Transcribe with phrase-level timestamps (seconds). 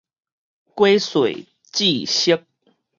[0.03, 0.03] 瓜
[0.99, 2.43] 細子熟